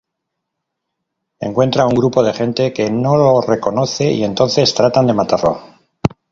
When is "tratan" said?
4.73-5.05